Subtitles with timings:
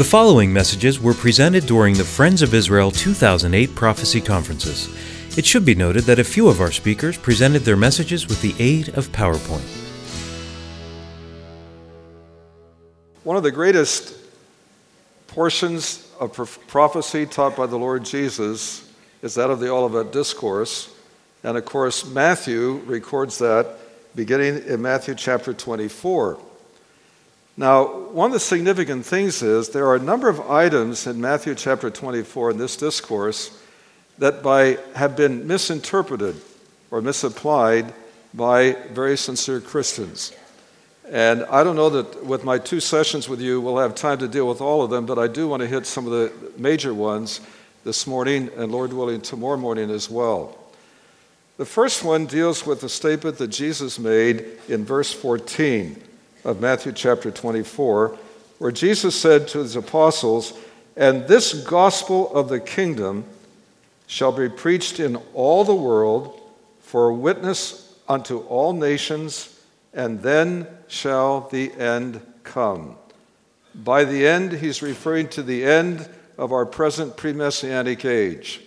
[0.00, 4.88] The following messages were presented during the Friends of Israel 2008 prophecy conferences.
[5.36, 8.54] It should be noted that a few of our speakers presented their messages with the
[8.58, 9.60] aid of PowerPoint.
[13.24, 14.16] One of the greatest
[15.26, 16.32] portions of
[16.66, 18.90] prophecy taught by the Lord Jesus
[19.20, 20.94] is that of the Olivet Discourse.
[21.44, 23.76] And of course, Matthew records that
[24.14, 26.38] beginning in Matthew chapter 24.
[27.60, 31.54] Now, one of the significant things is there are a number of items in Matthew
[31.54, 33.54] chapter 24 in this discourse
[34.16, 36.36] that by, have been misinterpreted
[36.90, 37.92] or misapplied
[38.32, 40.32] by very sincere Christians.
[41.10, 44.28] And I don't know that with my two sessions with you, we'll have time to
[44.28, 46.94] deal with all of them, but I do want to hit some of the major
[46.94, 47.42] ones
[47.84, 50.56] this morning and, Lord willing, tomorrow morning as well.
[51.58, 56.04] The first one deals with the statement that Jesus made in verse 14
[56.44, 58.16] of Matthew chapter 24,
[58.58, 60.52] where Jesus said to his apostles,
[60.96, 63.24] And this gospel of the kingdom
[64.06, 66.40] shall be preached in all the world
[66.80, 69.60] for a witness unto all nations,
[69.94, 72.96] and then shall the end come.
[73.74, 78.60] By the end, he's referring to the end of our present pre messianic age.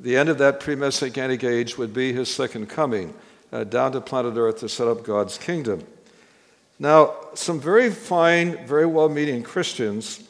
[0.00, 3.12] The end of that pre messianic age would be his second coming
[3.52, 5.84] uh, down to planet Earth to set up God's kingdom.
[6.78, 10.22] Now, some very fine, very well meaning Christians,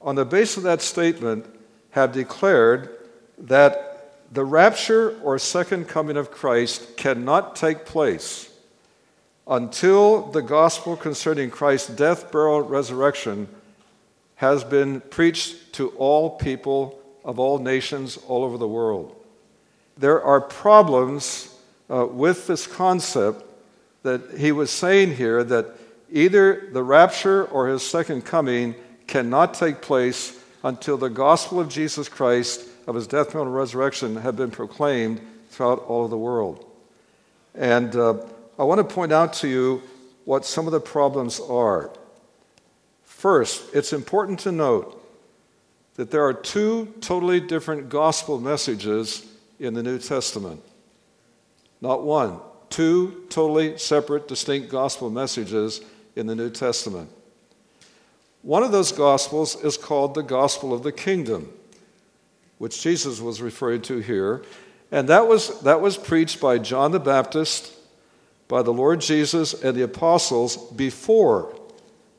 [0.00, 1.46] on the basis of that statement,
[1.90, 2.90] have declared
[3.38, 8.50] that the rapture or second coming of Christ cannot take place
[9.46, 13.46] until the gospel concerning Christ's death, burial, resurrection
[14.36, 19.14] has been preached to all people of all nations all over the world.
[19.96, 21.54] There are problems
[21.88, 23.44] uh, with this concept
[24.04, 25.66] that he was saying here that
[26.12, 28.74] either the rapture or his second coming
[29.06, 34.16] cannot take place until the gospel of Jesus Christ, of his death, burial, and resurrection,
[34.16, 36.70] have been proclaimed throughout all of the world.
[37.54, 38.18] And uh,
[38.58, 39.82] I want to point out to you
[40.26, 41.90] what some of the problems are.
[43.04, 45.00] First, it's important to note
[45.94, 49.26] that there are two totally different gospel messages
[49.58, 50.62] in the New Testament.
[51.80, 52.40] Not one,
[52.74, 55.80] two totally separate, distinct gospel messages
[56.16, 57.08] in the New Testament.
[58.42, 61.52] One of those gospels is called the gospel of the kingdom,
[62.58, 64.42] which Jesus was referring to here.
[64.90, 67.72] And that was, that was preached by John the Baptist,
[68.48, 71.56] by the Lord Jesus, and the apostles before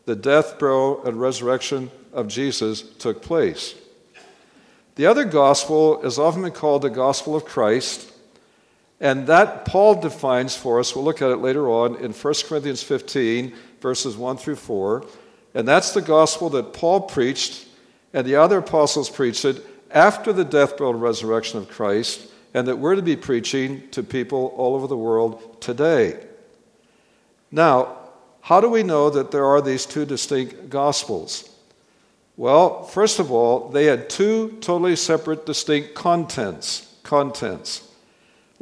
[0.06, 3.76] the death, burial, and resurrection of Jesus took place.
[4.96, 8.14] The other gospel is often called the gospel of Christ,
[9.00, 12.82] and that Paul defines for us, we'll look at it later on in 1 Corinthians
[12.82, 15.06] 15, verses 1 through 4.
[15.54, 17.66] And that's the gospel that Paul preached
[18.14, 22.66] and the other apostles preached it after the death, burial, and resurrection of Christ, and
[22.68, 26.26] that we're to be preaching to people all over the world today.
[27.52, 27.98] Now,
[28.40, 31.50] how do we know that there are these two distinct gospels?
[32.38, 36.96] Well, first of all, they had two totally separate, distinct contents.
[37.04, 37.85] Contents.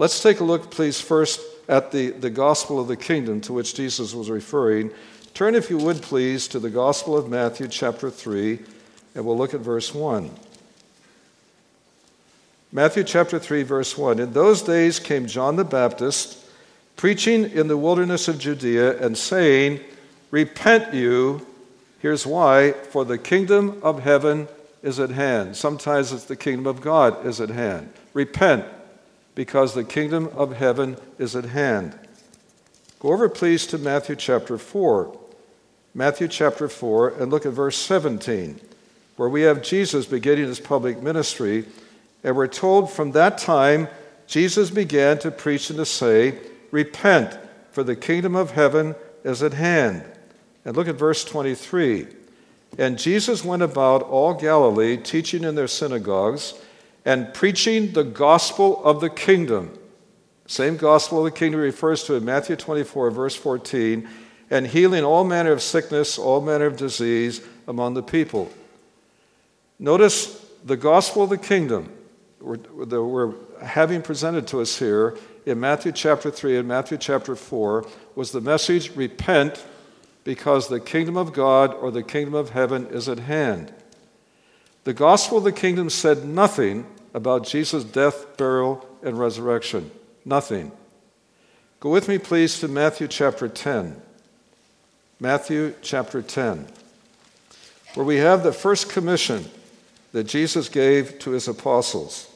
[0.03, 3.73] Let's take a look, please, first at the, the gospel of the kingdom to which
[3.73, 4.91] Jesus was referring.
[5.33, 8.59] Turn, if you would, please, to the gospel of Matthew, chapter 3,
[9.15, 10.29] and we'll look at verse 1.
[12.73, 14.19] Matthew chapter 3, verse 1.
[14.19, 16.37] In those days came John the Baptist,
[16.97, 19.79] preaching in the wilderness of Judea, and saying,
[20.31, 21.47] Repent you,
[21.99, 24.49] here's why, for the kingdom of heaven
[24.81, 25.55] is at hand.
[25.55, 27.93] Sometimes it's the kingdom of God is at hand.
[28.13, 28.65] Repent
[29.35, 31.97] because the kingdom of heaven is at hand.
[32.99, 35.19] Go over, please, to Matthew chapter 4.
[35.95, 38.59] Matthew chapter 4, and look at verse 17,
[39.15, 41.65] where we have Jesus beginning his public ministry.
[42.23, 43.87] And we're told from that time,
[44.25, 46.39] Jesus began to preach and to say,
[46.71, 47.37] Repent,
[47.71, 50.03] for the kingdom of heaven is at hand.
[50.65, 52.07] And look at verse 23.
[52.79, 56.55] And Jesus went about all Galilee, teaching in their synagogues
[57.05, 59.77] and preaching the gospel of the kingdom.
[60.47, 64.07] Same gospel of the kingdom refers to in Matthew 24, verse 14,
[64.49, 68.51] and healing all manner of sickness, all manner of disease among the people.
[69.79, 71.91] Notice the gospel of the kingdom
[72.41, 77.85] that we're having presented to us here in Matthew chapter 3 and Matthew chapter 4
[78.15, 79.65] was the message repent
[80.23, 83.73] because the kingdom of God or the kingdom of heaven is at hand.
[84.83, 89.91] The gospel of the kingdom said nothing about Jesus' death, burial, and resurrection.
[90.25, 90.71] Nothing.
[91.79, 94.01] Go with me, please, to Matthew chapter 10.
[95.19, 96.67] Matthew chapter 10.
[97.93, 99.45] where we have the first commission
[100.11, 102.27] that Jesus gave to his apostles.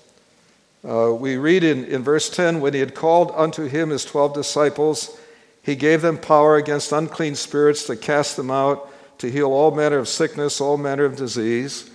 [0.87, 4.33] Uh, we read in, in verse 10 when he had called unto him his 12
[4.33, 5.17] disciples,
[5.63, 8.89] he gave them power against unclean spirits to cast them out,
[9.19, 11.89] to heal all manner of sickness, all manner of disease.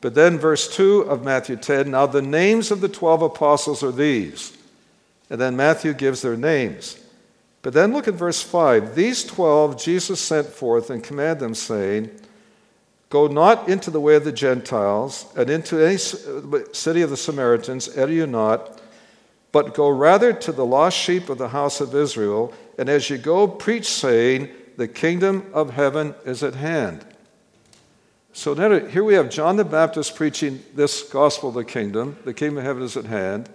[0.00, 3.92] But then, verse 2 of Matthew 10 now the names of the 12 apostles are
[3.92, 4.56] these.
[5.30, 6.98] And then Matthew gives their names.
[7.62, 8.94] But then look at verse 5.
[8.94, 12.10] These 12 Jesus sent forth and commanded them, saying,
[13.10, 17.16] Go not into the way of the Gentiles, and into any uh, city of the
[17.16, 18.80] Samaritans enter you not,
[19.50, 23.16] but go rather to the lost sheep of the house of Israel, and as you
[23.16, 27.04] go, preach, saying, The kingdom of heaven is at hand.
[28.32, 32.58] So here we have John the Baptist preaching this gospel of the kingdom, the kingdom
[32.58, 33.48] of heaven is at hand.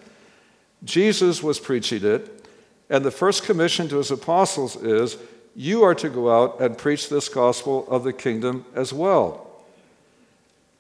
[0.84, 2.48] Jesus was preaching it,
[2.90, 5.18] and the first commission to his apostles is
[5.56, 9.48] you are to go out and preach this gospel of the kingdom as well.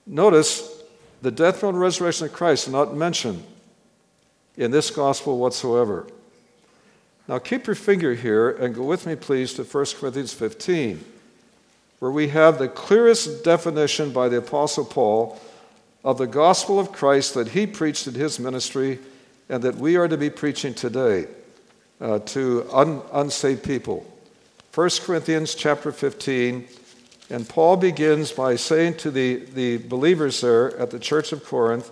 [0.05, 0.83] Notice
[1.21, 3.43] the death, and resurrection of Christ not mentioned
[4.57, 6.05] in this gospel whatsoever.
[7.29, 11.05] Now keep your finger here and go with me, please, to 1 Corinthians 15,
[11.99, 15.39] where we have the clearest definition by the Apostle Paul
[16.03, 18.99] of the gospel of Christ that he preached in his ministry
[19.49, 21.27] and that we are to be preaching today
[22.01, 24.05] uh, to un- unsaved people.
[24.73, 26.67] 1 Corinthians chapter 15,
[27.29, 31.91] and Paul begins by saying to the, the believers there at the church of Corinth,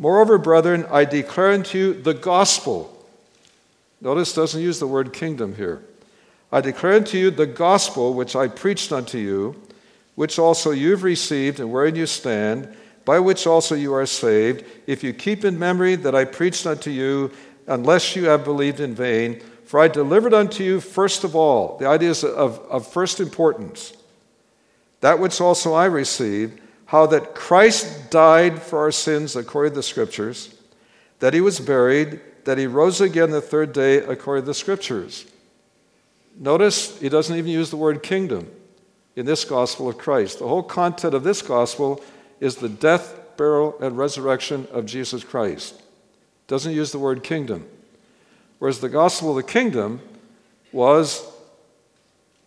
[0.00, 3.06] Moreover, brethren, I declare unto you the gospel.
[4.00, 5.82] Notice doesn't use the word kingdom here.
[6.52, 9.60] I declare unto you the gospel which I preached unto you,
[10.16, 12.74] which also you've received and wherein you stand,
[13.04, 16.90] by which also you are saved, if you keep in memory that I preached unto
[16.90, 17.30] you,
[17.66, 19.40] unless you have believed in vain.
[19.64, 23.92] For I delivered unto you first of all, the idea is of, of first importance,
[25.00, 29.82] that which also I received, how that Christ died for our sins according to the
[29.84, 30.52] Scriptures,
[31.20, 35.29] that he was buried, that he rose again the third day according to the Scriptures.
[36.38, 38.50] Notice he doesn't even use the word kingdom
[39.16, 40.38] in this gospel of Christ.
[40.38, 42.02] The whole content of this gospel
[42.40, 45.80] is the death, burial, and resurrection of Jesus Christ.
[46.46, 47.66] Doesn't use the word kingdom.
[48.58, 50.00] Whereas the gospel of the kingdom
[50.72, 51.26] was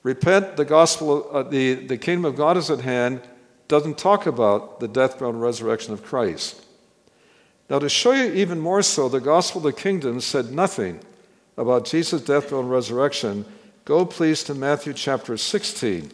[0.03, 3.21] repent, the gospel, uh, the, the kingdom of God is at hand,
[3.67, 6.63] doesn't talk about the death, burial, and resurrection of Christ.
[7.69, 10.99] Now, to show you even more so, the gospel of the kingdom said nothing
[11.57, 13.45] about Jesus' death, burial, and resurrection.
[13.85, 16.09] Go, please, to Matthew chapter 16.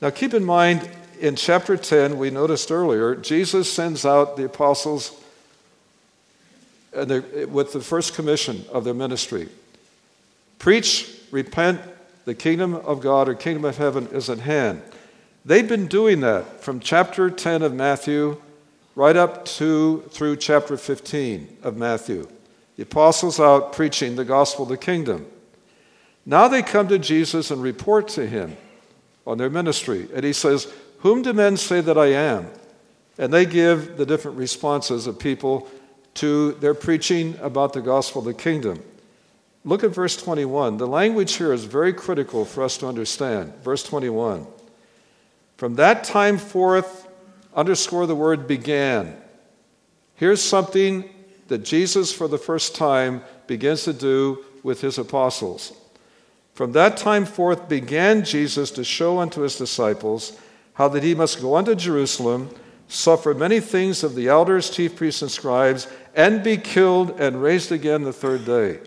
[0.00, 0.88] Now, keep in mind,
[1.18, 5.20] in chapter 10, we noticed earlier, Jesus sends out the apostles
[6.92, 9.48] with the first commission of their ministry
[10.60, 11.80] preach, repent,
[12.26, 14.82] the kingdom of God or kingdom of heaven is at hand.
[15.44, 18.40] They've been doing that from chapter 10 of Matthew
[18.94, 22.28] right up to through chapter 15 of Matthew.
[22.76, 25.26] The apostles out preaching the gospel of the kingdom.
[26.26, 28.56] Now they come to Jesus and report to him
[29.26, 30.08] on their ministry.
[30.14, 32.48] And he says, Whom do men say that I am?
[33.18, 35.68] And they give the different responses of people
[36.14, 38.82] to their preaching about the gospel of the kingdom.
[39.64, 40.78] Look at verse 21.
[40.78, 43.54] The language here is very critical for us to understand.
[43.62, 44.46] Verse 21.
[45.56, 47.06] From that time forth,
[47.54, 49.16] underscore the word began.
[50.14, 51.08] Here's something
[51.48, 55.72] that Jesus, for the first time, begins to do with his apostles.
[56.54, 60.38] From that time forth began Jesus to show unto his disciples
[60.74, 62.50] how that he must go unto Jerusalem
[62.88, 67.70] suffer many things of the elders, chief priests, and scribes, and be killed and raised
[67.70, 68.80] again the third day.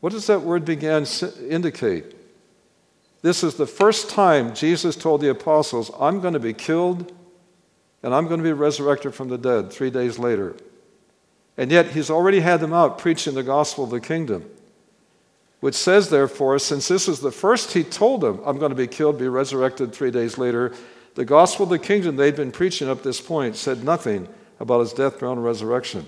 [0.00, 1.06] What does that word began
[1.48, 2.14] indicate?
[3.22, 7.10] This is the first time Jesus told the apostles, I'm going to be killed
[8.02, 10.54] and I'm going to be resurrected from the dead three days later.
[11.56, 14.44] And yet he's already had them out preaching the gospel of the kingdom,
[15.64, 18.86] which says, therefore, since this is the first he told them, I'm going to be
[18.86, 20.74] killed, be resurrected three days later,
[21.14, 24.28] the gospel of the kingdom they'd been preaching up this point said nothing
[24.60, 26.06] about his death, burial, and resurrection.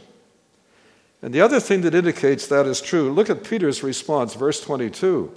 [1.22, 5.32] And the other thing that indicates that is true, look at Peter's response, verse 22.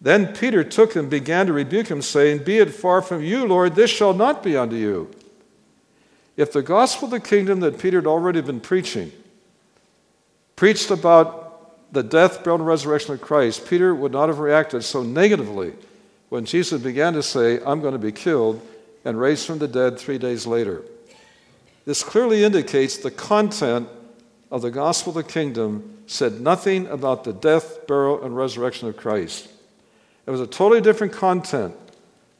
[0.00, 3.76] Then Peter took and began to rebuke him, saying, Be it far from you, Lord,
[3.76, 5.08] this shall not be unto you.
[6.36, 9.12] If the gospel of the kingdom that Peter had already been preaching
[10.56, 11.41] preached about
[11.92, 15.74] the death, burial, and resurrection of Christ, Peter would not have reacted so negatively
[16.30, 18.66] when Jesus began to say, I'm going to be killed
[19.04, 20.82] and raised from the dead three days later.
[21.84, 23.88] This clearly indicates the content
[24.50, 28.96] of the gospel of the kingdom said nothing about the death, burial, and resurrection of
[28.96, 29.48] Christ.
[30.26, 31.74] It was a totally different content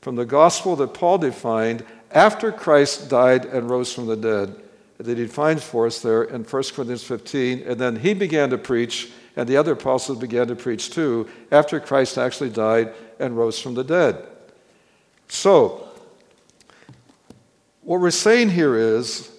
[0.01, 4.62] from the gospel that Paul defined after Christ died and rose from the dead,
[5.03, 7.63] that he defines for us there in 1 Corinthians 15.
[7.67, 11.81] And then he began to preach, and the other apostles began to preach too, after
[11.81, 14.27] Christ actually died and rose from the dead.
[15.29, 15.89] So,
[17.83, 19.31] what we're saying here is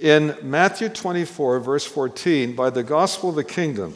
[0.00, 3.94] in Matthew 24, verse 14, by the gospel of the kingdom,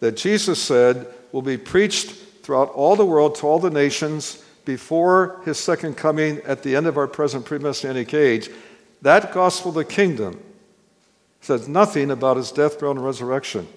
[0.00, 2.12] that Jesus said will be preached
[2.42, 6.86] throughout all the world to all the nations before his second coming at the end
[6.86, 8.50] of our present pre messianic age,
[9.04, 10.42] that gospel of the kingdom
[11.42, 13.68] says nothing about his death, burial, and resurrection.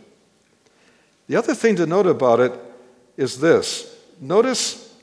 [1.27, 2.53] The other thing to note about it
[3.17, 3.93] is this.
[4.21, 4.95] Notice,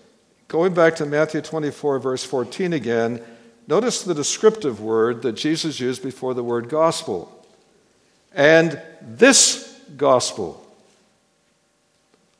[0.48, 3.20] going back to Matthew 24, verse 14 again,
[3.66, 7.46] notice the descriptive word that Jesus used before the word gospel.
[8.32, 10.66] And this gospel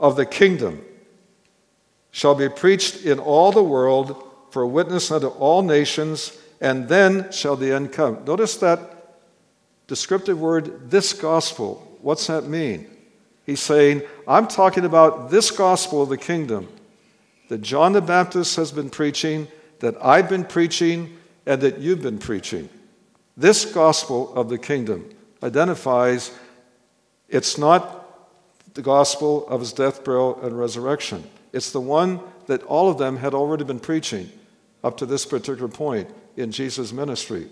[0.01, 0.83] of the kingdom
[2.13, 7.31] shall be preached in all the world for a witness unto all nations, and then
[7.33, 8.25] shall the end come.
[8.25, 9.19] Notice that
[9.87, 11.99] descriptive word, this gospel.
[12.01, 12.89] What's that mean?
[13.45, 16.69] He's saying, I'm talking about this gospel of the kingdom
[17.49, 19.49] that John the Baptist has been preaching,
[19.81, 22.71] that I've been preaching, and that you've been preaching.
[23.37, 25.11] This gospel of the kingdom
[25.43, 26.33] identifies
[27.29, 28.01] it's not
[28.75, 31.25] the gospel of his death, burial, and resurrection.
[31.53, 34.31] It's the one that all of them had already been preaching
[34.83, 37.49] up to this particular point in Jesus' ministry.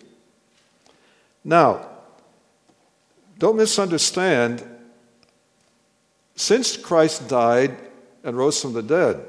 [1.45, 1.89] Now,
[3.39, 4.65] don't misunderstand.
[6.35, 7.77] Since Christ died
[8.25, 9.25] and rose from the dead,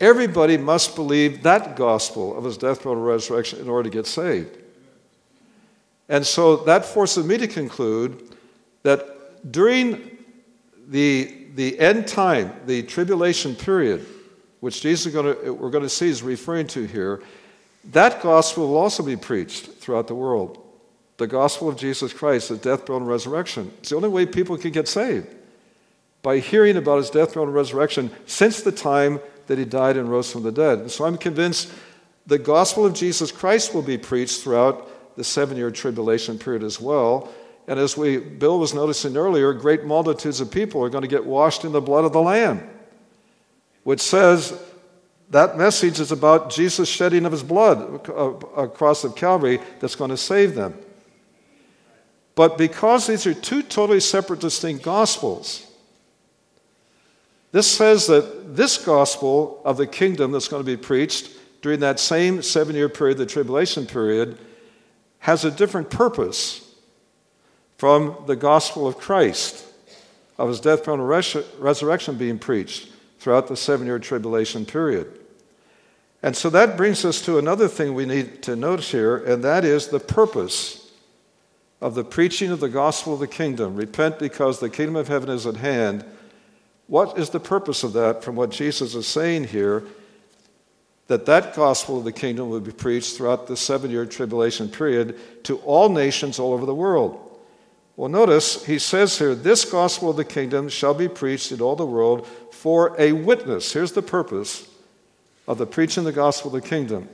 [0.00, 4.06] everybody must believe that gospel of his death, burial, and resurrection in order to get
[4.06, 4.58] saved.
[6.08, 8.36] And so that forces me to conclude
[8.82, 10.18] that during
[10.88, 14.06] the the end time, the tribulation period,
[14.60, 17.22] which Jesus going to, we're going to see is referring to here,
[17.90, 20.58] that gospel will also be preached throughout the world.
[21.16, 23.72] The gospel of Jesus Christ, his death, burial, and resurrection.
[23.78, 25.28] It's the only way people can get saved
[26.22, 30.10] by hearing about his death, burial, and resurrection since the time that he died and
[30.10, 30.78] rose from the dead.
[30.78, 31.72] And so I'm convinced
[32.26, 36.80] the gospel of Jesus Christ will be preached throughout the seven year tribulation period as
[36.80, 37.28] well.
[37.68, 41.26] And as we, Bill was noticing earlier, great multitudes of people are going to get
[41.26, 42.68] washed in the blood of the Lamb,
[43.84, 44.58] which says
[45.32, 48.06] that message is about Jesus shedding of his blood
[48.54, 50.78] across the Calvary that's going to save them.
[52.34, 55.66] But because these are two totally separate, distinct gospels,
[57.50, 61.30] this says that this gospel of the kingdom that's going to be preached
[61.62, 64.36] during that same seven year period, the tribulation period,
[65.20, 66.74] has a different purpose
[67.78, 69.64] from the gospel of Christ,
[70.36, 75.20] of his death, burial, and res- resurrection being preached throughout the seven year tribulation period.
[76.22, 79.64] And so that brings us to another thing we need to notice here, and that
[79.64, 80.90] is the purpose
[81.80, 83.74] of the preaching of the gospel of the kingdom.
[83.74, 86.04] Repent because the kingdom of heaven is at hand.
[86.86, 89.82] What is the purpose of that from what Jesus is saying here?
[91.08, 95.18] That that gospel of the kingdom will be preached throughout the seven year tribulation period
[95.44, 97.18] to all nations all over the world.
[97.96, 101.76] Well, notice he says here, this gospel of the kingdom shall be preached in all
[101.76, 103.72] the world for a witness.
[103.72, 104.68] Here's the purpose
[105.46, 107.08] of the preaching of the gospel of the kingdom.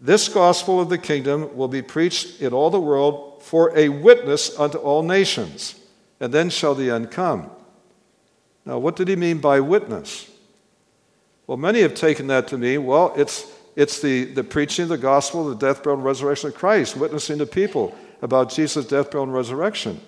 [0.00, 4.58] This gospel of the kingdom will be preached in all the world for a witness
[4.58, 5.76] unto all nations,
[6.20, 7.50] and then shall the end come.
[8.64, 10.30] Now, what did he mean by witness?
[11.46, 14.98] Well, many have taken that to mean, well, it's, it's the, the preaching of the
[14.98, 19.24] gospel, the death, burial, and resurrection of Christ, witnessing to people about Jesus' death, burial,
[19.24, 20.00] and resurrection.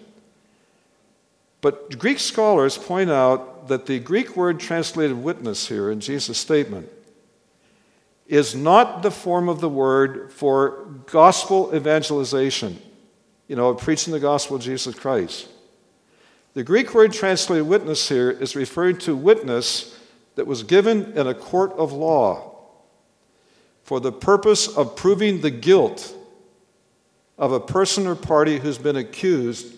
[1.60, 6.88] But Greek scholars point out that the Greek word translated witness here in Jesus' statement
[8.26, 12.80] is not the form of the word for gospel evangelization,
[13.48, 15.48] you know, preaching the gospel of Jesus Christ.
[16.54, 19.98] The Greek word translated witness here is referring to witness
[20.36, 22.52] that was given in a court of law
[23.82, 26.14] for the purpose of proving the guilt
[27.38, 29.74] of a person or party who's been accused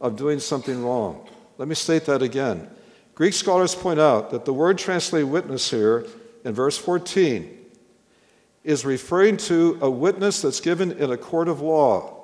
[0.00, 1.28] of doing something wrong.
[1.58, 2.68] Let me state that again.
[3.14, 6.06] Greek scholars point out that the word translated witness here
[6.44, 7.58] in verse 14
[8.64, 12.22] is referring to a witness that's given in a court of law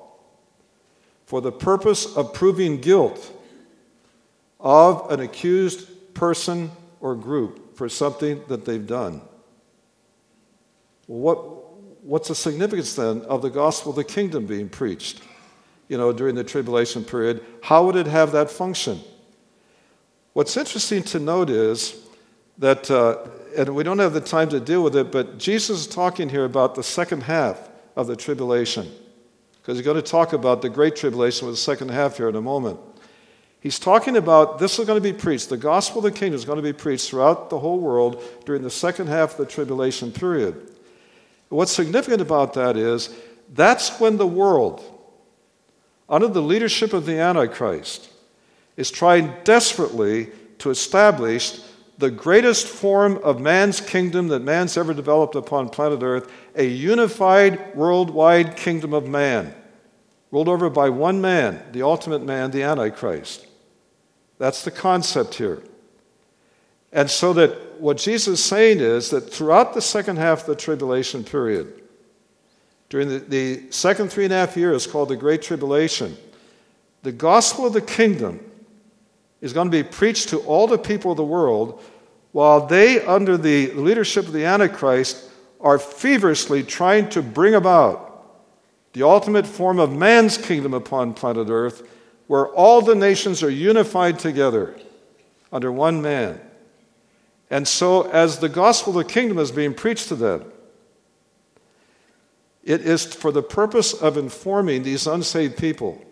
[1.27, 3.33] for the purpose of proving guilt
[4.61, 9.21] of an accused person or group for something that they've done.
[11.07, 11.39] What,
[12.03, 15.21] what's the significance then of the gospel of the kingdom being preached,
[15.89, 17.45] you know, during the tribulation period?
[17.63, 19.01] How would it have that function?
[20.33, 22.01] What's interesting to note is
[22.59, 23.19] that uh,
[23.57, 26.45] and we don't have the time to deal with it, but Jesus is talking here
[26.45, 28.91] about the second half of the tribulation.
[29.61, 32.37] Because he's going to talk about the great tribulation with the second half here in
[32.37, 32.79] a moment.
[33.61, 35.49] He's talking about this is going to be preached.
[35.49, 38.63] The gospel of the kingdom is going to be preached throughout the whole world during
[38.63, 40.71] the second half of the tribulation period.
[41.49, 43.15] What's significant about that is
[43.53, 44.85] that's when the world,
[46.09, 48.11] under the leadership of the Antichrist,
[48.79, 51.59] is trying desperately to establish
[51.99, 57.75] the greatest form of man's kingdom that man's ever developed upon planet Earth, a unified
[57.75, 59.53] worldwide kingdom of man,
[60.31, 63.49] ruled over by one man, the ultimate man, the Antichrist.
[64.39, 65.61] That's the concept here.
[66.93, 70.55] And so that what Jesus is saying is that throughout the second half of the
[70.55, 71.83] tribulation period,
[72.91, 76.17] during the, the second three and a half years called the Great Tribulation,
[77.03, 78.48] the gospel of the kingdom
[79.41, 81.83] is going to be preached to all the people of the world
[82.33, 85.31] while they, under the leadership of the Antichrist,
[85.61, 88.09] are feverishly trying to bring about
[88.93, 91.89] the ultimate form of man's kingdom upon planet Earth,
[92.27, 94.79] where all the nations are unified together
[95.53, 96.41] under one man.
[97.51, 100.53] And so, as the gospel of the kingdom is being preached to them,
[102.63, 106.05] it is for the purpose of informing these unsaved people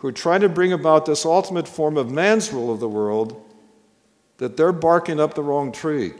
[0.00, 3.38] who are trying to bring about this ultimate form of man's rule of the world
[4.38, 6.12] that they're barking up the wrong tree.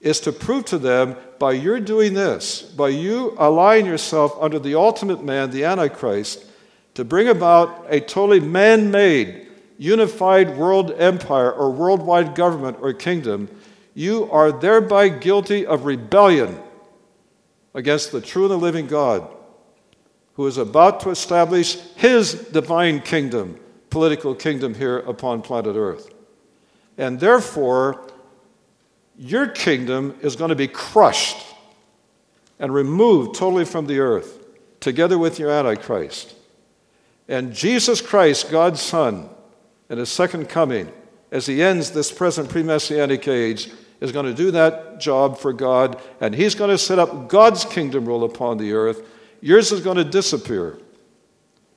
[0.00, 4.74] Is to prove to them by your doing this, by you allying yourself under the
[4.74, 6.46] ultimate man, the Antichrist,
[6.94, 13.50] to bring about a totally man made, unified world empire or worldwide government or kingdom,
[13.92, 16.58] you are thereby guilty of rebellion
[17.74, 19.35] against the true and the living God
[20.36, 23.58] who is about to establish his divine kingdom,
[23.90, 26.12] political kingdom here upon planet Earth.
[26.98, 28.06] And therefore,
[29.18, 31.38] your kingdom is going to be crushed
[32.58, 34.38] and removed totally from the earth,
[34.80, 36.34] together with your Antichrist.
[37.28, 39.28] And Jesus Christ, God's Son,
[39.88, 40.92] in his second coming,
[41.30, 43.70] as he ends this present pre messianic age,
[44.00, 47.64] is going to do that job for God, and he's going to set up God's
[47.64, 49.02] kingdom rule upon the earth
[49.46, 50.76] Yours is going to disappear.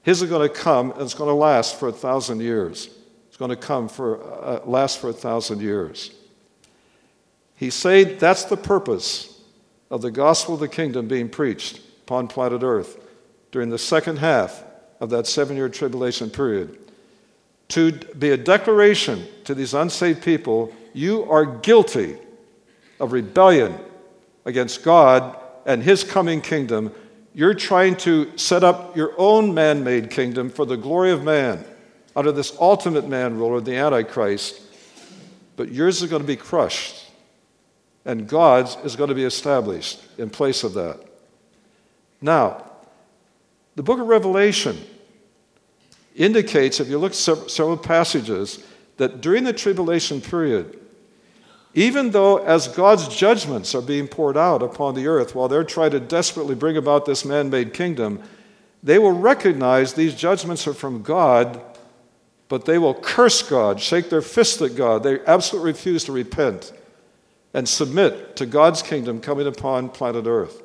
[0.02, 2.90] His is going to come and it's going to last for a thousand years.
[3.28, 6.10] It's going to come for uh, last for a thousand years.
[7.56, 9.40] He said that's the purpose
[9.92, 13.06] of the gospel of the kingdom being preached upon planet Earth
[13.52, 14.64] during the second half
[15.00, 16.76] of that seven year tribulation period.
[17.68, 22.18] To be a declaration to these unsaved people you are guilty
[23.00, 23.78] of rebellion
[24.46, 26.92] against God and His coming kingdom
[27.34, 31.64] you're trying to set up your own man made kingdom for the glory of man
[32.16, 34.62] under this ultimate man ruler, the Antichrist.
[35.56, 37.06] But yours is going to be crushed,
[38.06, 41.00] and God's is going to be established in place of that.
[42.22, 42.66] Now,
[43.76, 44.78] the book of Revelation
[46.16, 48.64] indicates, if you look at several passages,
[48.98, 50.80] that during the tribulation period,
[51.74, 55.92] even though, as God's judgments are being poured out upon the earth while they're trying
[55.92, 58.22] to desperately bring about this man made kingdom,
[58.82, 61.62] they will recognize these judgments are from God,
[62.48, 65.04] but they will curse God, shake their fist at God.
[65.04, 66.74] They absolutely refuse to repent
[67.54, 70.64] and submit to God's kingdom coming upon planet earth.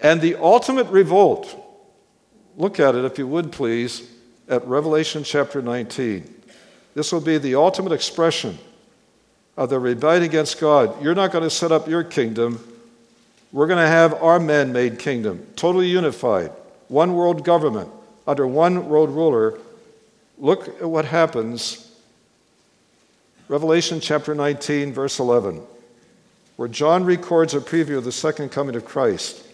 [0.00, 1.54] And the ultimate revolt,
[2.56, 4.10] look at it if you would please,
[4.48, 6.42] at Revelation chapter 19.
[6.94, 8.58] This will be the ultimate expression
[9.60, 11.02] of the rebellion against God.
[11.02, 12.66] You're not going to set up your kingdom.
[13.52, 16.50] We're going to have our man made kingdom, totally unified,
[16.88, 17.90] one world government
[18.26, 19.58] under one world ruler.
[20.38, 21.94] Look at what happens.
[23.48, 25.60] Revelation chapter 19, verse 11,
[26.56, 29.44] where John records a preview of the second coming of Christ.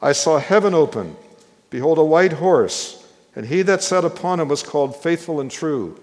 [0.00, 1.16] I saw heaven open.
[1.68, 5.98] Behold, a white horse, and he that sat upon him was called faithful and true.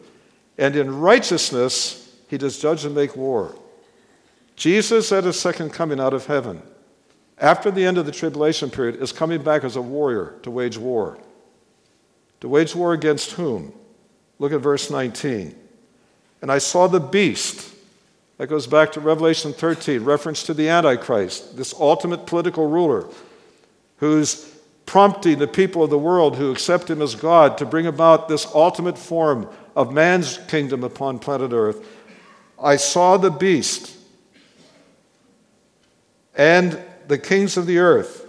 [0.58, 3.56] And in righteousness he does judge and make war.
[4.56, 6.62] Jesus, at his second coming out of heaven,
[7.38, 10.78] after the end of the tribulation period, is coming back as a warrior to wage
[10.78, 11.18] war.
[12.42, 13.74] To wage war against whom?
[14.38, 15.56] Look at verse 19.
[16.42, 17.74] And I saw the beast.
[18.38, 23.08] That goes back to Revelation 13, reference to the Antichrist, this ultimate political ruler
[23.98, 24.50] who's
[24.86, 28.48] prompting the people of the world who accept him as God to bring about this
[28.56, 31.86] ultimate form of man's kingdom upon planet Earth.
[32.62, 33.96] I saw the beast
[36.36, 38.20] and the kings of the earth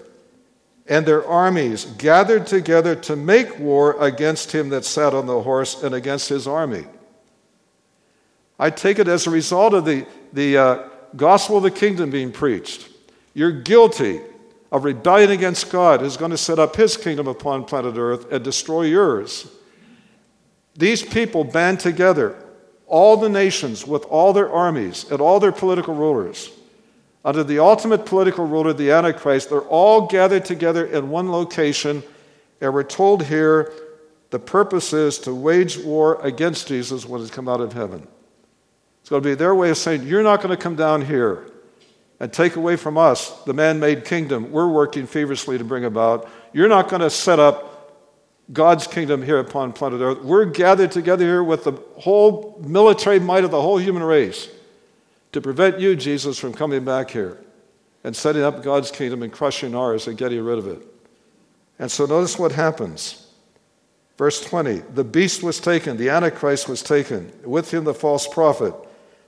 [0.90, 5.82] and their armies gathered together to make war against him that sat on the horse
[5.84, 6.84] and against his army.
[8.58, 12.32] I take it as a result of the, the uh, gospel of the kingdom being
[12.32, 12.88] preached.
[13.34, 14.20] You're guilty
[14.72, 18.44] of rebellion against God, who's going to set up his kingdom upon planet Earth and
[18.44, 19.48] destroy yours.
[20.74, 22.36] These people band together,
[22.90, 26.50] all the nations with all their armies and all their political rulers.
[27.24, 32.02] Under the ultimate political ruler, the Antichrist, they're all gathered together in one location,
[32.60, 33.72] and we're told here
[34.30, 38.06] the purpose is to wage war against Jesus when he's come out of heaven.
[39.00, 41.46] It's going to be their way of saying, You're not going to come down here
[42.18, 46.28] and take away from us the man made kingdom we're working feverishly to bring about.
[46.52, 47.69] You're not going to set up
[48.52, 50.22] God's kingdom here upon planet Earth.
[50.22, 54.48] We're gathered together here with the whole military might of the whole human race
[55.32, 57.38] to prevent you, Jesus, from coming back here
[58.02, 60.82] and setting up God's kingdom and crushing ours and getting rid of it.
[61.78, 63.26] And so notice what happens.
[64.18, 68.74] Verse 20 The beast was taken, the Antichrist was taken, with him the false prophet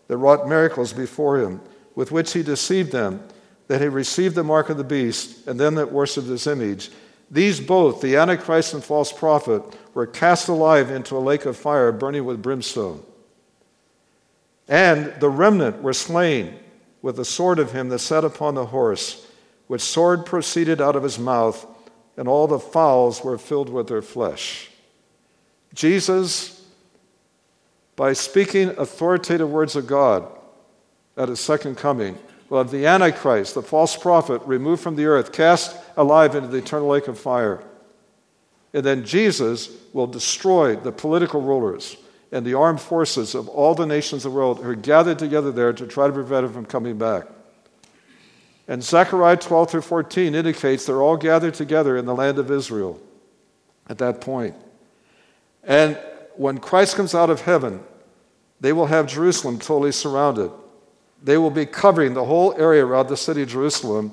[0.08, 1.60] that wrought miracles before him,
[1.94, 3.22] with which he deceived them,
[3.68, 6.90] that he received the mark of the beast, and them that worshipped his image
[7.32, 9.62] these both, the Antichrist and false prophet,
[9.94, 13.02] were cast alive into a lake of fire burning with brimstone.
[14.68, 16.58] And the remnant were slain
[17.00, 19.26] with the sword of him that sat upon the horse,
[19.66, 21.66] which sword proceeded out of his mouth,
[22.18, 24.70] and all the fowls were filled with their flesh.
[25.72, 26.62] Jesus,
[27.96, 30.28] by speaking authoritative words of God
[31.16, 32.18] at his second coming,
[32.50, 36.58] will have the Antichrist, the false prophet, removed from the earth, cast alive into the
[36.58, 37.62] eternal lake of fire.
[38.74, 41.96] And then Jesus will destroy the political rulers
[42.30, 45.52] and the armed forces of all the nations of the world who are gathered together
[45.52, 47.26] there to try to prevent him from coming back.
[48.66, 52.98] And Zechariah 12 through 14 indicates they're all gathered together in the land of Israel
[53.88, 54.54] at that point.
[55.62, 55.98] And
[56.36, 57.82] when Christ comes out of heaven,
[58.60, 60.50] they will have Jerusalem totally surrounded.
[61.22, 64.12] They will be covering the whole area around the city of Jerusalem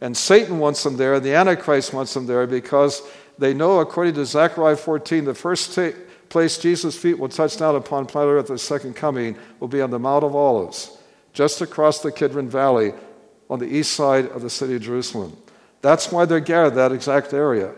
[0.00, 3.02] and Satan wants them there, and the Antichrist wants them there because
[3.38, 5.92] they know, according to Zechariah 14, the first t-
[6.28, 9.82] place Jesus' feet will touch down upon planet Earth at the second coming will be
[9.82, 10.96] on the Mount of Olives,
[11.32, 12.92] just across the Kidron Valley
[13.50, 15.36] on the east side of the city of Jerusalem.
[15.82, 17.74] That's why they're gathered that exact area.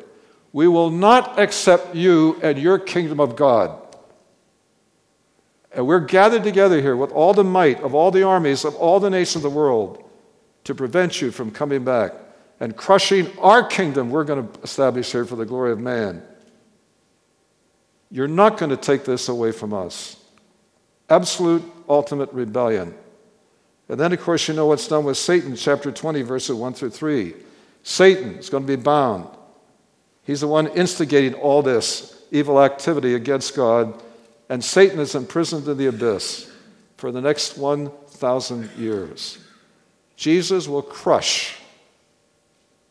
[0.53, 3.79] We will not accept you and your kingdom of God.
[5.75, 9.01] And we're gathered together here with all the might of all the armies of all
[9.01, 10.05] the nations of the world
[10.65, 12.13] to prevent you from coming back
[12.61, 16.23] and crushing our kingdom we're going to establish here for the glory of man.
[18.11, 20.17] You're not going to take this away from us.
[21.09, 22.95] Absolute, ultimate rebellion.
[23.89, 26.91] And then, of course, you know what's done with Satan, chapter 20, verses 1 through
[26.91, 27.35] 3.
[27.83, 29.29] Satan is going to be bound.
[30.25, 34.01] He's the one instigating all this evil activity against God,
[34.49, 36.51] and Satan is imprisoned in the abyss
[36.97, 39.39] for the next 1,000 years.
[40.23, 41.57] Jesus will crush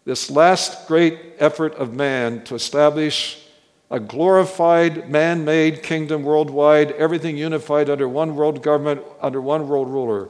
[0.03, 3.41] this last great effort of man to establish
[3.89, 9.89] a glorified, man made kingdom worldwide, everything unified under one world government, under one world
[9.89, 10.27] ruler.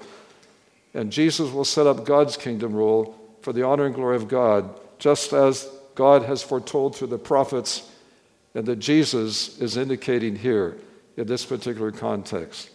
[0.94, 4.70] And Jesus will set up God's kingdom rule for the honor and glory of God,
[5.00, 7.90] just as God has foretold through the prophets
[8.54, 10.78] and that Jesus is indicating here
[11.18, 12.71] in this particular context.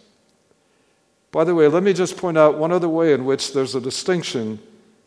[1.37, 3.79] By the way, let me just point out one other way in which there's a
[3.79, 4.57] distinction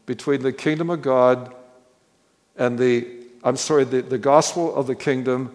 [0.07, 1.53] between the kingdom of God
[2.55, 3.05] and the,
[3.43, 5.53] I'm sorry, the, the gospel of the kingdom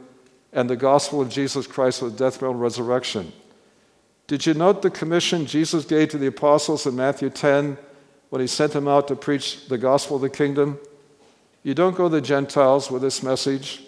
[0.51, 3.31] and the gospel of Jesus Christ with death, burial, and resurrection.
[4.27, 7.77] Did you note the commission Jesus gave to the apostles in Matthew 10
[8.29, 10.77] when he sent them out to preach the gospel of the kingdom?
[11.63, 13.81] You don't go to the Gentiles with this message.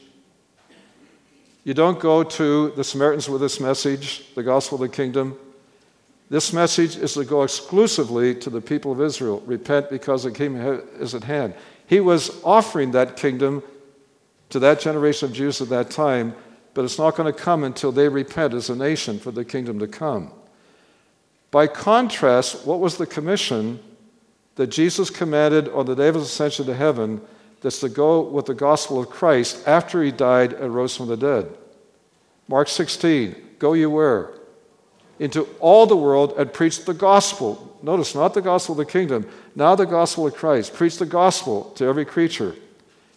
[1.65, 5.37] You don't go to the Samaritans with this message, the gospel of the kingdom.
[6.29, 9.41] This message is to go exclusively to the people of Israel.
[9.45, 11.53] Repent because the kingdom is at hand.
[11.85, 13.63] He was offering that kingdom
[14.49, 16.35] to that generation of Jews at that time,
[16.73, 19.79] but it's not going to come until they repent as a nation for the kingdom
[19.79, 20.31] to come.
[21.49, 23.79] By contrast, what was the commission
[24.55, 27.21] that Jesus commanded on the day of his ascension to heaven
[27.61, 31.15] that's to go with the gospel of Christ after he died and rose from the
[31.15, 31.55] dead?
[32.49, 34.36] Mark 16, go you where?
[35.19, 37.77] Into all the world and preach the gospel.
[37.81, 40.73] Notice, not the gospel of the kingdom, now the gospel of Christ.
[40.73, 42.55] Preach the gospel to every creature.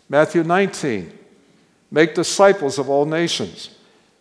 [0.08, 1.16] Matthew 19,
[1.90, 3.70] make disciples of all nations.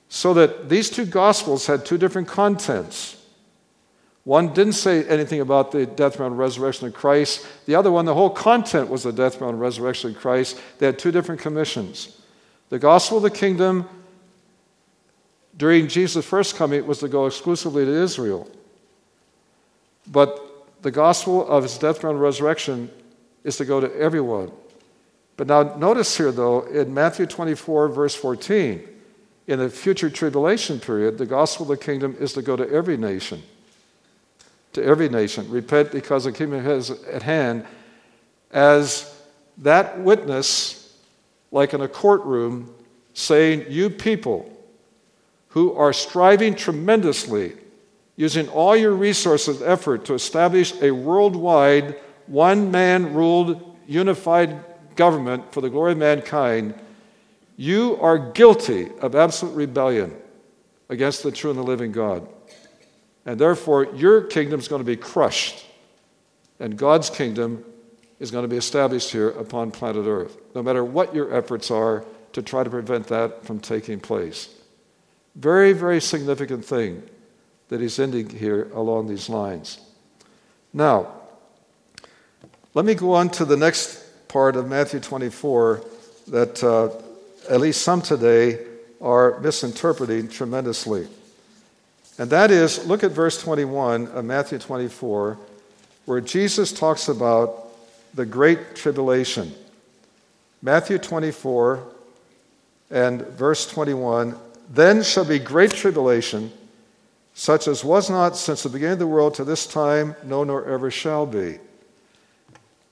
[0.10, 3.16] So that these two gospels had two different contents.
[4.24, 7.46] One didn't say anything about the death, burial, and resurrection of Christ.
[7.66, 10.60] The other one, the whole content was the death, burial, and resurrection of Christ.
[10.78, 12.20] They had two different commissions.
[12.70, 13.88] The gospel of the kingdom
[15.60, 18.50] during Jesus' first coming it was to go exclusively to Israel.
[20.10, 22.90] But the gospel of his death, and resurrection
[23.44, 24.52] is to go to everyone.
[25.36, 28.88] But now, notice here, though, in Matthew 24, verse 14,
[29.48, 32.96] in the future tribulation period, the gospel of the kingdom is to go to every
[32.96, 33.44] nation.
[34.74, 35.50] To every nation.
[35.50, 37.66] Repent because the kingdom is at hand.
[38.52, 39.14] As
[39.58, 40.98] that witness,
[41.52, 42.74] like in a courtroom,
[43.14, 44.56] saying, You people
[45.50, 47.54] who are striving tremendously
[48.20, 51.96] using all your resources and effort to establish a worldwide,
[52.28, 54.62] one man ruled, unified
[54.98, 56.74] government for the glory of mankind,
[57.56, 60.14] you are guilty of absolute rebellion
[60.90, 62.28] against the true and the living God.
[63.26, 65.66] And therefore, your kingdom is going to be crushed,
[66.60, 67.64] and God's kingdom
[68.20, 72.04] is going to be established here upon planet Earth, no matter what your efforts are
[72.34, 74.50] to try to prevent that from taking place.
[75.36, 77.04] Very, very significant thing
[77.70, 79.80] that he's ending here along these lines.
[80.74, 81.14] Now,
[82.74, 85.84] let me go on to the next part of Matthew 24
[86.28, 86.90] that uh,
[87.50, 88.60] at least some today
[89.02, 91.08] are misinterpreting tremendously.
[92.18, 95.38] And that is, look at verse 21 of Matthew 24,
[96.06, 97.70] where Jesus talks about
[98.14, 99.54] the great tribulation.
[100.62, 101.82] Matthew 24
[102.92, 104.38] and verse 21
[104.70, 106.52] Then shall be great tribulation
[107.40, 110.66] such as was not since the beginning of the world to this time, no, nor
[110.66, 111.58] ever shall be.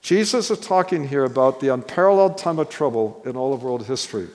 [0.00, 4.26] Jesus is talking here about the unparalleled time of trouble in all of world history,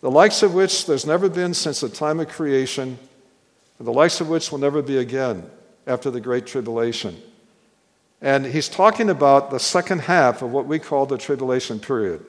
[0.00, 2.98] the likes of which there's never been since the time of creation,
[3.78, 5.50] and the likes of which will never be again
[5.86, 7.20] after the Great Tribulation.
[8.22, 12.24] And he's talking about the second half of what we call the tribulation period.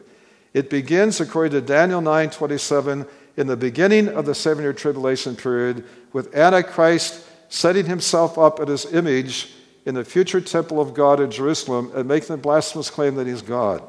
[0.53, 3.05] It begins, according to Daniel 9 27,
[3.37, 8.67] in the beginning of the seven year tribulation period with Antichrist setting himself up at
[8.67, 9.53] his image
[9.85, 13.41] in the future temple of God in Jerusalem and making the blasphemous claim that he's
[13.41, 13.83] God.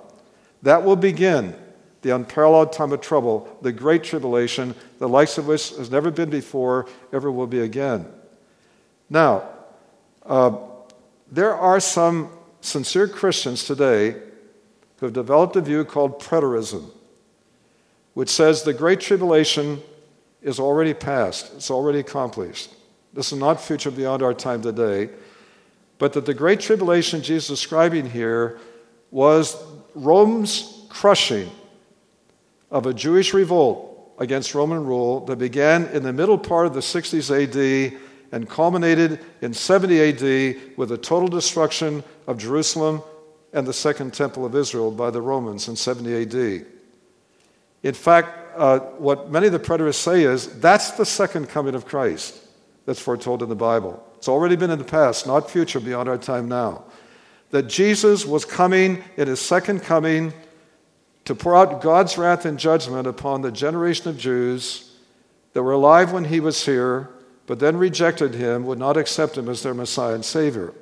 [0.62, 1.55] That will begin
[2.02, 6.31] the unparalleled time of trouble, the great tribulation, the likes of which has never been
[6.31, 8.07] before, ever will be again.
[9.09, 9.48] Now,
[10.24, 10.57] uh,
[11.31, 14.16] there are some sincere Christians today
[14.98, 16.90] who have developed a view called preterism
[18.14, 19.81] which says the Great Tribulation
[20.42, 22.75] is already past, it's already accomplished.
[23.12, 25.11] This is not future beyond our time today,
[25.98, 28.59] but that the Great Tribulation Jesus is describing here
[29.11, 29.57] was
[29.94, 31.51] Rome's crushing
[32.70, 36.81] of a Jewish revolt against Roman rule that began in the middle part of the
[36.81, 37.98] 60s AD
[38.33, 43.03] and culminated in 70 AD with the total destruction of Jerusalem
[43.53, 46.66] and the Second Temple of Israel by the Romans in 70 AD.
[47.83, 51.87] In fact, uh, what many of the preterists say is that's the second coming of
[51.87, 52.38] Christ
[52.87, 54.03] that's foretold in the Bible.
[54.16, 56.85] It's already been in the past, not future, beyond our time now.
[57.51, 60.33] That Jesus was coming in his second coming
[61.25, 64.97] to pour out God's wrath and judgment upon the generation of Jews
[65.53, 67.11] that were alive when he was here,
[67.47, 70.73] but then rejected him, would not accept him as their Messiah and Savior.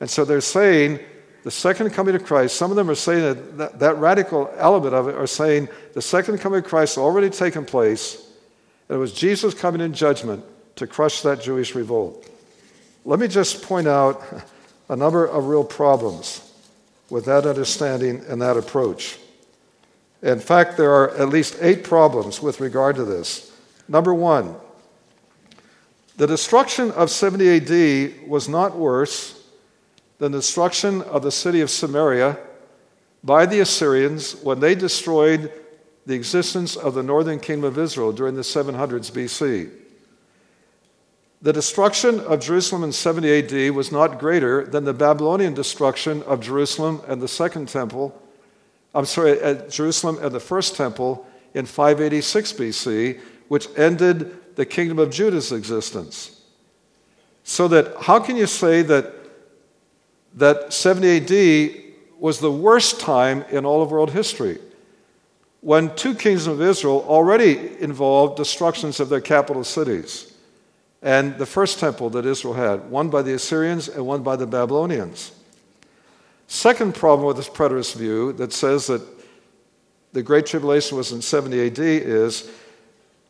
[0.00, 0.98] And so they're saying
[1.42, 4.94] the second coming of Christ, some of them are saying that, that, that radical element
[4.94, 8.24] of it are saying the second coming of Christ already taken place,
[8.88, 10.44] and it was Jesus coming in judgment
[10.76, 12.28] to crush that Jewish revolt.
[13.04, 14.22] Let me just point out
[14.88, 16.48] a number of real problems
[17.10, 19.18] with that understanding and that approach.
[20.22, 23.50] In fact, there are at least eight problems with regard to this.
[23.88, 24.54] Number one,
[26.16, 29.41] the destruction of 70 AD was not worse
[30.22, 32.38] the destruction of the city of Samaria
[33.24, 35.50] by the Assyrians when they destroyed
[36.06, 39.68] the existence of the northern kingdom of Israel during the 700s BC.
[41.42, 46.38] The destruction of Jerusalem in 70 AD was not greater than the Babylonian destruction of
[46.38, 48.16] Jerusalem and the second temple.
[48.94, 55.00] I'm sorry, at Jerusalem and the first temple in 586 BC, which ended the kingdom
[55.00, 56.42] of Judah's existence.
[57.42, 59.21] So that how can you say that
[60.34, 64.58] that 70 AD was the worst time in all of world history
[65.60, 70.32] when two kings of Israel already involved destructions of their capital cities
[71.02, 74.46] and the first temple that Israel had, one by the Assyrians and one by the
[74.46, 75.32] Babylonians.
[76.46, 79.02] Second problem with this preterist view that says that
[80.12, 82.50] the Great Tribulation was in 70 AD is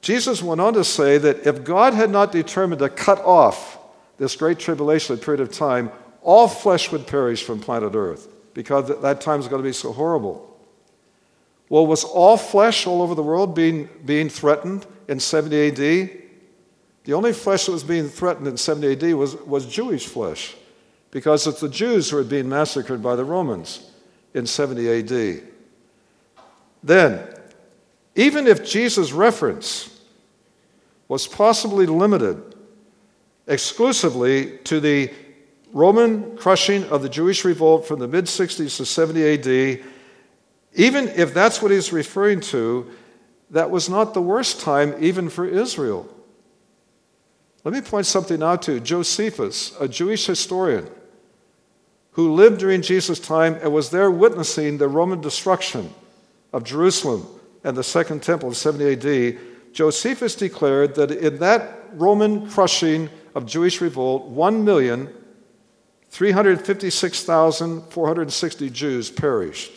[0.00, 3.78] Jesus went on to say that if God had not determined to cut off
[4.18, 5.90] this Great Tribulation period of time,
[6.22, 9.92] all flesh would perish from planet Earth because that time is going to be so
[9.92, 10.48] horrible.
[11.68, 15.76] Well, was all flesh all over the world being, being threatened in 70 AD?
[17.04, 20.54] The only flesh that was being threatened in 70 AD was, was Jewish flesh.
[21.12, 23.90] because it's the Jews who are being massacred by the Romans
[24.34, 25.42] in 70 AD.
[26.82, 27.28] Then,
[28.16, 30.00] even if Jesus' reference
[31.06, 32.56] was possibly limited
[33.46, 35.10] exclusively to the
[35.72, 39.84] Roman crushing of the Jewish revolt from the mid 60s to 70 AD,
[40.74, 42.90] even if that's what he's referring to,
[43.50, 46.08] that was not the worst time even for Israel.
[47.64, 48.80] Let me point something out to.
[48.80, 50.88] Josephus, a Jewish historian
[52.12, 55.90] who lived during Jesus' time and was there witnessing the Roman destruction
[56.52, 57.26] of Jerusalem
[57.64, 59.38] and the Second Temple in 70 AD,
[59.72, 64.26] Josephus declared that in that Roman crushing of Jewish revolt,
[66.12, 69.72] 1,356,460 Jews perished.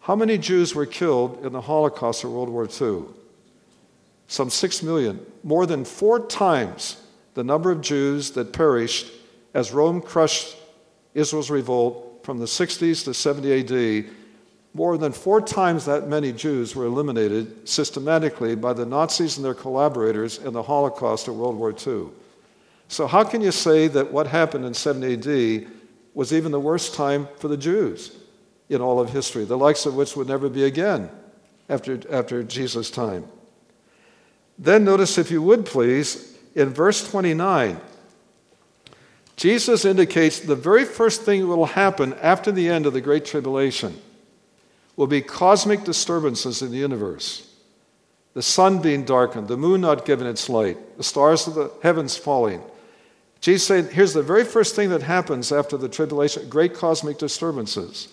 [0.00, 3.04] How many Jews were killed in the Holocaust of World War II?
[4.26, 7.00] Some six million, more than four times
[7.34, 9.06] the number of Jews that perished
[9.54, 10.56] as Rome crushed
[11.14, 14.06] Israel's revolt from the 60s to 70 AD.
[14.78, 19.52] More than four times that many Jews were eliminated systematically by the Nazis and their
[19.52, 22.10] collaborators in the Holocaust of World War II.
[22.86, 25.66] So, how can you say that what happened in 70 AD
[26.14, 28.16] was even the worst time for the Jews
[28.68, 31.10] in all of history, the likes of which would never be again
[31.68, 33.24] after, after Jesus' time.
[34.60, 37.80] Then notice, if you would please, in verse 29,
[39.34, 43.24] Jesus indicates the very first thing that will happen after the end of the Great
[43.24, 44.00] Tribulation
[44.98, 47.48] will be cosmic disturbances in the universe.
[48.34, 52.16] The sun being darkened, the moon not giving its light, the stars of the heavens
[52.16, 52.60] falling,
[53.40, 58.08] Jesus said, here's the very first thing that happens after the tribulation great cosmic disturbances.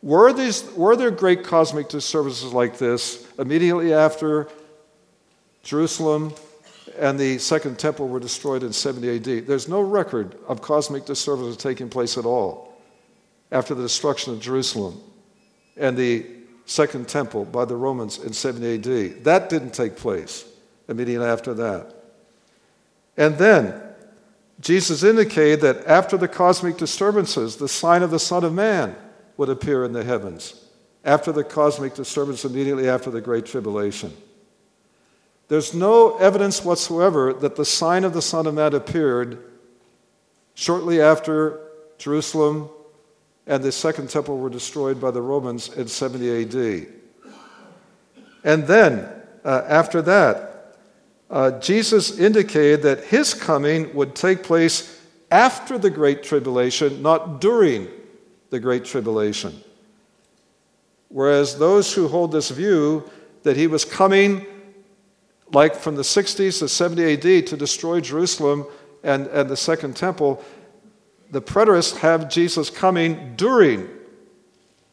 [0.00, 4.46] Were, these, were there great cosmic disturbances like this immediately after
[5.64, 6.32] Jerusalem
[6.96, 9.46] and the Second Temple were destroyed in 70 AD?
[9.48, 12.80] There's no record of cosmic disturbances taking place at all
[13.50, 15.02] after the destruction of Jerusalem
[15.78, 16.26] and the
[16.66, 19.24] Second Temple by the Romans in 70 AD.
[19.24, 20.44] That didn't take place
[20.88, 21.94] immediately after that.
[23.16, 23.80] And then,
[24.60, 28.96] Jesus indicated that after the cosmic disturbances, the sign of the Son of Man
[29.36, 30.60] would appear in the heavens,
[31.04, 34.14] after the cosmic disturbance, immediately after the Great Tribulation.
[35.48, 39.42] There's no evidence whatsoever that the sign of the Son of Man appeared
[40.54, 41.60] shortly after
[41.96, 42.68] Jerusalem
[43.48, 46.86] and the Second Temple were destroyed by the Romans in 70 AD.
[48.44, 49.08] And then,
[49.44, 50.76] uh, after that,
[51.30, 57.88] uh, Jesus indicated that his coming would take place after the Great Tribulation, not during
[58.50, 59.58] the Great Tribulation.
[61.08, 63.10] Whereas those who hold this view
[63.42, 64.46] that he was coming,
[65.52, 68.66] like from the 60s to 70 AD, to destroy Jerusalem
[69.02, 70.42] and, and the Second Temple,
[71.30, 73.88] the preterists have Jesus coming during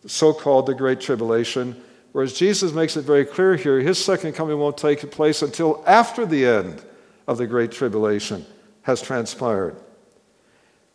[0.02, 1.82] the so called the Great Tribulation
[2.16, 6.26] Whereas Jesus makes it very clear here his second coming won't take place until after
[6.26, 6.82] the end
[7.28, 8.46] of the Great Tribulation
[8.84, 9.76] has transpired.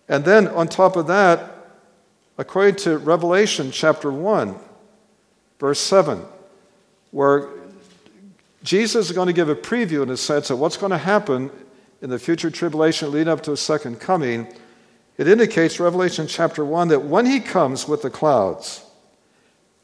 [0.09, 1.53] And then on top of that,
[2.39, 4.55] according to Revelation chapter 1,
[5.59, 6.23] verse 7,
[7.11, 7.51] where
[8.63, 11.51] Jesus is going to give a preview in a sense of what's going to happen
[12.01, 14.51] in the future tribulation leading up to his second coming,
[15.21, 18.83] it indicates, Revelation chapter 1, that when he comes with the clouds,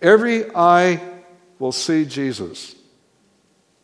[0.00, 0.98] every eye
[1.58, 2.74] will see Jesus.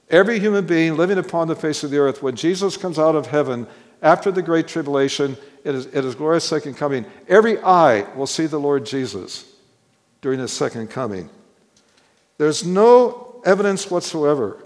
[0.08, 3.26] Every human being living upon the face of the earth, when Jesus comes out of
[3.26, 3.66] heaven
[4.00, 8.46] after the Great Tribulation, it is, it is glorious second coming, every eye will see
[8.46, 9.44] the Lord Jesus
[10.22, 11.28] during his second coming.
[12.38, 14.64] There's no evidence whatsoever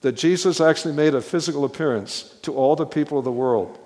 [0.00, 3.78] that Jesus actually made a physical appearance to all the people of the world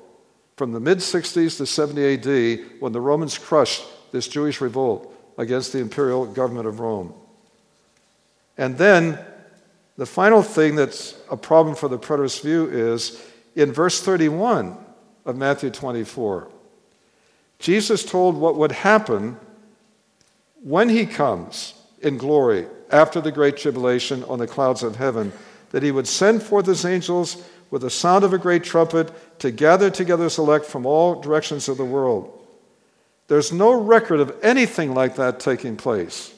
[0.59, 5.73] from the mid 60s to 70 AD when the Romans crushed this Jewish revolt against
[5.73, 7.15] the imperial government of Rome.
[8.59, 9.21] And then
[9.97, 13.23] the final thing that's a problem for the preterist view is
[13.55, 14.77] in verse 31
[15.25, 16.49] of Matthew 24.
[17.61, 19.37] Jesus told what would happen
[20.63, 25.33] when he comes in glory after the great tribulation on the clouds of heaven,
[25.71, 29.11] that he would send forth his angels with the sound of a great trumpet
[29.41, 32.35] to gather together his elect from all directions of the world.
[33.29, 36.35] There's no record of anything like that taking place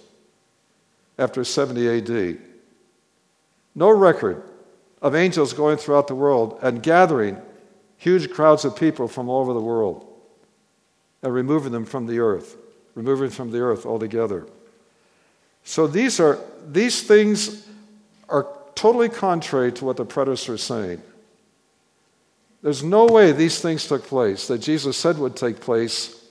[1.19, 2.39] after 70 AD.
[3.75, 4.43] No record
[5.01, 7.41] of angels going throughout the world and gathering
[7.97, 10.07] huge crowds of people from all over the world
[11.23, 12.57] and removing them from the earth,
[12.95, 14.47] removing from the earth altogether.
[15.65, 17.67] So these are these things
[18.29, 21.03] are totally contrary to what the preterists are saying.
[22.63, 26.23] There's no way these things took place that Jesus said would take place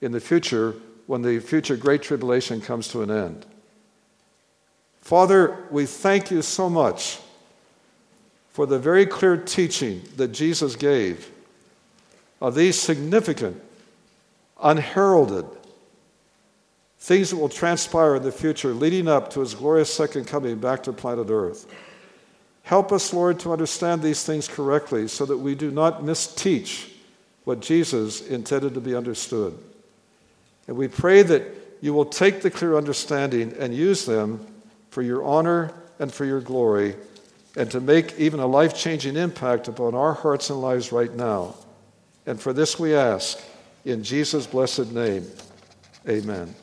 [0.00, 0.74] in the future
[1.06, 3.46] when the future great tribulation comes to an end.
[5.00, 7.18] Father, we thank you so much
[8.50, 11.30] for the very clear teaching that Jesus gave
[12.40, 13.60] of these significant,
[14.62, 15.46] unheralded
[16.98, 20.82] things that will transpire in the future leading up to his glorious second coming back
[20.84, 21.66] to planet Earth.
[22.64, 26.90] Help us, Lord, to understand these things correctly so that we do not misteach
[27.44, 29.56] what Jesus intended to be understood.
[30.66, 31.42] And we pray that
[31.82, 34.46] you will take the clear understanding and use them
[34.88, 36.96] for your honor and for your glory,
[37.56, 41.54] and to make even a life changing impact upon our hearts and lives right now.
[42.26, 43.38] And for this we ask,
[43.84, 45.26] in Jesus' blessed name,
[46.08, 46.54] amen.